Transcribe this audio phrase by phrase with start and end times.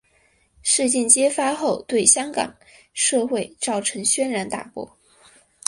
[0.63, 2.55] 事件揭发后对香港
[2.91, 4.97] 社会造成轩然大波。